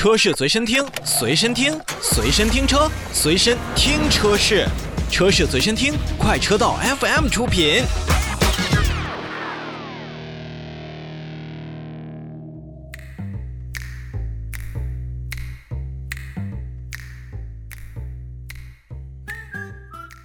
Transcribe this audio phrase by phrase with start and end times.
[0.00, 4.66] 车市随身听，随身听，随身听车，随身听车市，
[5.10, 7.84] 车市随身听，快车道 FM 出品。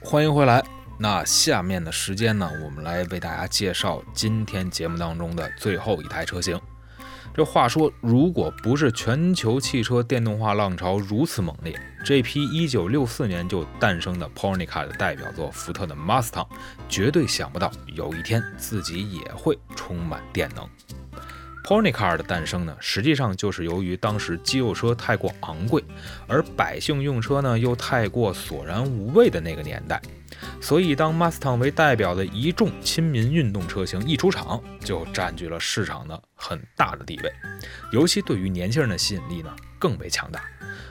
[0.02, 0.64] 欢迎回来。
[0.98, 6.58] 那下面的时间呢，我们来为大家介绍今天节目当中的最后一台车型。
[7.36, 16.48] 这话说，如果不是全球汽车电动化浪潮如此猛烈，这批1964年就诞生的 p o r n i c a 的代表作福特的 Mustang，
[16.88, 20.66] 绝对想不到有一天自己也会充满电能。
[21.66, 25.84] Pony Car 的诞生呢，实际上就是由于当时肌肉车太过昂贵，
[26.28, 30.00] 而百姓用车呢又太过索然无味的那个年代。
[30.62, 37.34] 所以，当 Mustang 为代表的一众亲民运动车型一出场，就占据了市场的很大的地位，
[37.92, 40.44] 尤其对于年轻人的吸引力呢更为强大。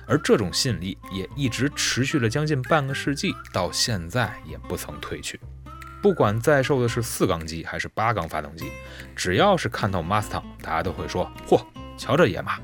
[0.09, 5.39] 而这种吸引力也一直持续了将近半个世纪，到现在也不曾褪去。
[6.05, 8.71] 不管在售的是四缸机还是八缸发动机，
[9.17, 11.65] 只要是看到 Mustang，大家都会说：“嚯，
[11.97, 12.59] 瞧这野马！”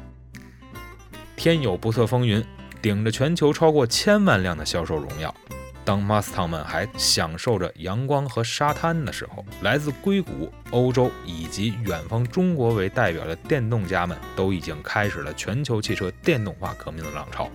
[1.36, 2.44] 天有不测风云，
[2.82, 5.34] 顶着全球超过千万辆的销售荣耀。
[5.86, 17.50] 当 Mustang 们还享受着阳光和沙滩的时候，来自硅谷、欧洲以及远方中国为代表的电动家们都已经开始了全球汽车电动化革命的浪潮。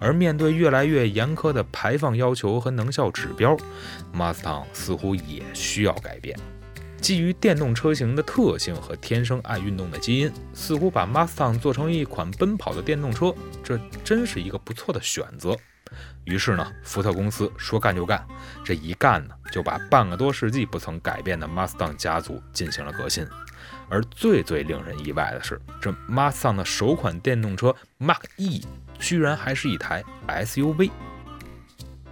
[0.00, 3.56] 而面对越来越严苛的排放要求和能效指标
[4.12, 6.36] ，Mustang 似乎也需要改变。
[7.00, 15.56] 基于电动车型的特性和天生爱运动的基因，似乎把 Mustang 做成一款奔跑的电动车，这真是一个不错的选择。
[16.24, 18.24] 于是呢，福特公司说干就干，
[18.62, 23.26] 这一干呢，就把半个多世纪不曾改变的 Mustang 家族进行了革新。
[23.88, 28.64] 而最最令人意外的是，这 Mustang 的首款电动车 Mark E
[29.00, 30.90] 居然还是一台 SUV。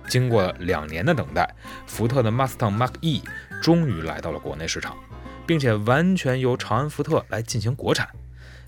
[0.08, 1.55] 经过两年的等待，
[1.86, 3.22] 福特的 Mustang Mark E
[3.62, 4.97] 终于来到了国内市场，
[5.47, 8.09] 并且完全由长安福特来进行国产。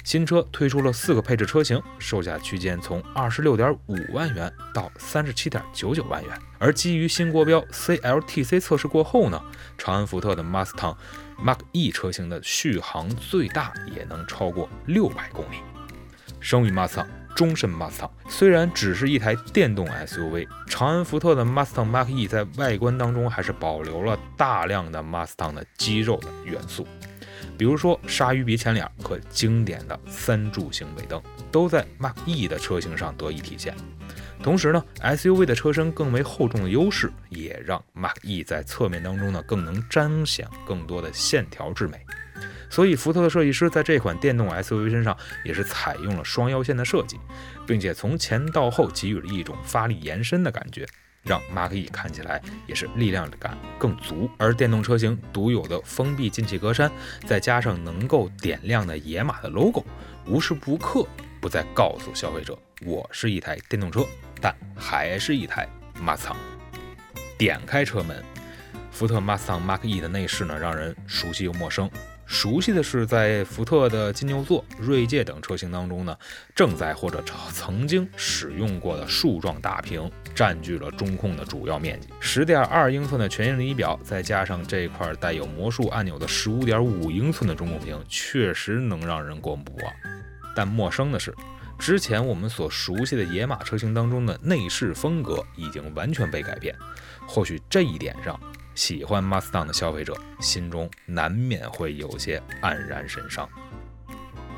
[0.03, 6.33] 新车推出了四个配置车型，售价区间从二十六点五万元到三十七点九九万元。
[6.59, 9.43] 而基于新国标 CLTC 测试过后呢，
[9.77, 10.97] 长安福特的 Mustang
[11.43, 15.57] Mark E 车型的续航最大也能超过六百公里。
[16.41, 18.11] 生于 Mustang，终身 Mustang。
[18.29, 26.87] 虽然只是一台电动 SUV，长安福特的 Mustang Mark E 在外观当中还是保留了大量的 Mustang 的肌肉的元素。
[27.57, 31.21] 比如说，鲨鱼鼻前脸和经典的三柱形尾灯
[31.51, 33.75] 都在 Mark E 的车型上得以体现。
[34.43, 41.99] 同时呢，SUV 的车身更为厚重的优势，也让 Mark E 在侧面当中呢更能彰显更多的线条之美。
[42.71, 47.19] 所以，福特的设计师在这款电动 SUV 身上也是采用了双腰线的设计，
[47.67, 50.87] 并且从前到后给予了一种发力延伸的感觉。
[51.23, 56.91] 让 Mark E 看起来也是力量感更足，而电动车型独有的封闭进气格栅，
[57.27, 59.85] 再加上能够点亮的野马的 logo，
[60.27, 61.07] 无时不刻
[61.39, 64.07] 不再告诉消费者，我是一台电动车，
[64.41, 65.69] 但还是一台
[66.03, 66.37] Mustang。
[67.37, 68.25] 点开车门，
[68.91, 71.91] 福特 Mustang Mark E 的内饰呢，让人熟悉又陌生。
[72.31, 76.17] 熟悉的是，在福特的金牛座、锐界等车型当中呢，
[76.55, 77.21] 正在或者
[77.53, 82.07] 曾经使用过的竖状大屏占据了中控的主要面积。
[82.21, 89.93] 十点二英寸的全液晶仪表，再加上这块带有魔术按钮的十五点五英寸的中控屏，确实能让人过目不忘。
[90.55, 91.35] 但陌生的是，
[91.81, 96.73] 之前我们所熟悉的野马车型当中的内饰风格已经完全被改变。
[97.27, 98.39] 或许这一点上。
[98.77, 103.47] 喜欢 Mustang 的消费者心中难免会有些黯然神伤。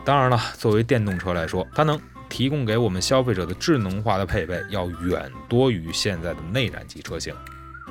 [0.05, 7.35] 当然了，作为电动车来说，它能提供给我们消费者的智能化的配备要远多于现在的内燃机车型。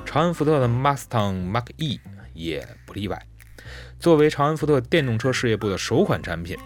[0.06, 2.00] 长安福特的 Mustang Mark E
[2.32, 3.26] 也不例外。
[3.98, 6.56] 作为长安福特电动车事业部的首款产品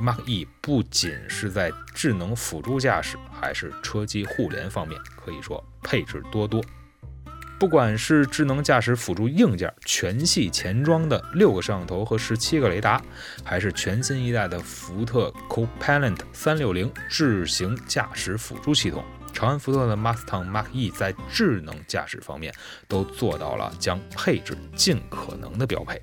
[0.00, 6.62] ，Mark E 不仅是在智能辅助驾驶，还是车机互联方面，可以说配置多多。
[7.58, 13.00] 不管是智能驾驶辅助硬件全系前装的六个摄像头和十七个雷达，
[13.44, 22.52] 还是全新一代的福特 Copilot 三六零智行驾驶辅助系统，长安福特的 Mustang Mark E 在智能驾驶方面
[22.88, 26.02] 都做到了将配置尽可能的标配。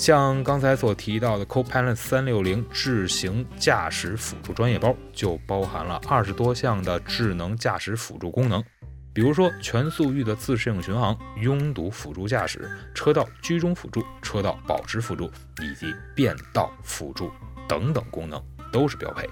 [0.00, 8.64] 像刚才所提到的 Copilot 三六零智行驾驶辅助专业包，就包含了二十多项的智能驾驶辅助功能。
[9.12, 15.30] 比如说，全速域的自适应巡航、拥堵辅助驾驶、车道居中辅助、车道保持辅助
[15.60, 17.30] 以及变道辅助
[17.68, 18.42] 等等功能
[18.72, 19.28] 都是标配。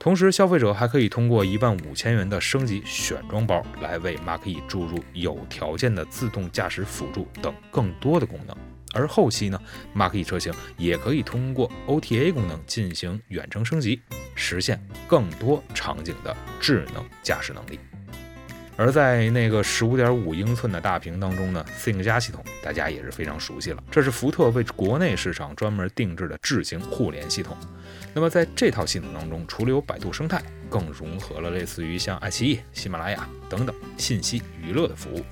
[0.00, 8.56] 同时，消费者还可以通过一万五千元的升级选装包来为 Mark E 注入有条件的自动驾驶辅助等更多的功能。
[8.96, 9.60] 而后期呢
[9.94, 14.00] ，Mark E 车型也可以通过 OTA 功能进行远程升级，
[14.34, 17.78] 实现更多场景的智能驾驶能力。
[18.78, 27.56] 而在那个十五点五英寸的大屏当中呢，Think 加系统大家也是非常熟悉了，这是福特为国内市场专门定制的智行互联系统。
[28.12, 35.24] 那么在这套系统当中，除了有百度生态，更融合了类似于像爱奇艺、喜马拉雅等等信息娱乐的服务。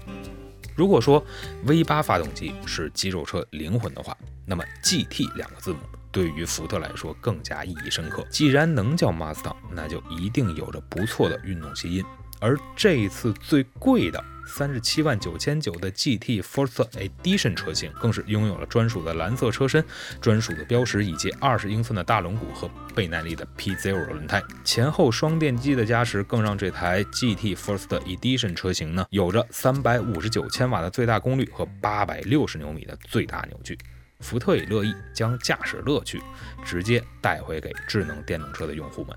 [0.75, 1.25] 如果说
[1.65, 5.79] V 八发动机是肌肉车灵魂的话，那么 GT 两个字母
[6.11, 8.27] 对于福特来说更加意义深刻。
[8.31, 12.05] 既然能叫 Mustang，那就一定有着不错的运动基因。
[12.45, 19.83] 而这一次最贵的三十七万九千九的 GT Force Edition 车型，更是拥有了专属的蓝色车身、
[20.21, 24.43] 专属的标识以及二十英寸的大轮毂和倍耐力的 P Zero 轮胎。
[24.63, 33.79] 前后双电机的加持，更让这台 GT Force Edition 车型呢，有着三百五十九千瓦的最大功率和八百六十牛米的最大扭矩。
[34.21, 36.23] 福特也乐意将驾驶乐趣
[36.63, 39.17] 直接带回给智能电动车的用户们。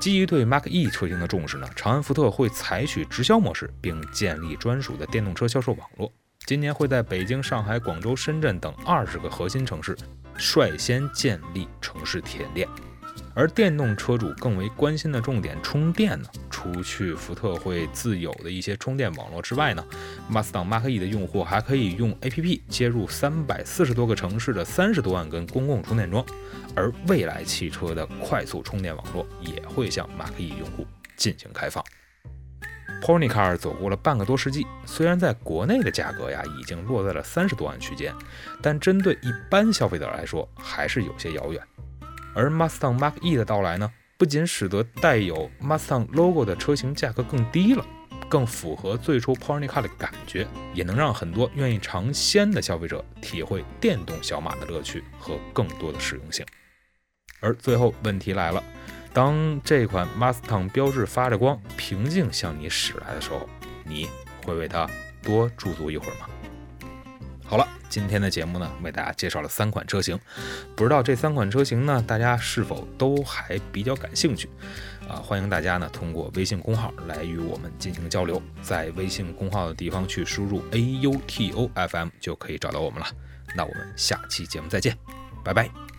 [0.00, 6.12] 基于对 Mark E 车型的重视呢，长安福特会采取直销模式，并建立专属的电动车销售网络。
[6.46, 9.96] 今年会在北京、上海、广州、深圳等二十个核心城市
[10.36, 12.68] 率先建立城市体验店。
[13.32, 16.28] 而电动车主更为关心的重点充电呢？
[16.64, 19.84] 除去福特会自有的一些充电网络之外呢
[20.30, 26.24] ，Mustang Mach-E 的用户还可以用 APP 接入三百四十多个城市的三十多万根公共充电桩。
[26.74, 31.84] 而未来汽车的快速充电网络也会向 Mach-E 用户进行开放。
[33.02, 38.14] Pony Car 走过了半个多世纪，虽然在国内的价格呀已经落在了三十多万区间，
[38.62, 41.62] 但针对一般消费者来说还是有些遥远。
[42.34, 47.84] 而 Mustang Mach-E 的到来呢，不仅使得带有 Mustang logo 的车型价格更低了，
[48.28, 56.46] 更符合最初 Pony Car 的感觉，也能让很多愿意尝鲜的消费者体会电动小马的乐趣和更多的实用性。
[57.40, 58.62] 而最后问题来了，
[59.12, 63.48] 当这款 Mustang 标志发着光，平静向你驶来的时候，
[63.84, 64.08] 你
[64.44, 64.88] 会为它
[65.22, 66.28] 多驻足一会儿吗？
[67.46, 70.18] 好了，今天的节目呢，为大家介绍了三款车型，
[70.74, 74.48] 不知道这三款车型呢，大家是否都还比较感兴趣？
[75.08, 83.06] 啊，欢迎大家呢通过微信公号来与我们进行交流，在微信公号的地方去输入 A U T O F M 就可以找到我们了。
[83.54, 84.96] 那我们下期节目再见，
[85.44, 85.93] 拜拜。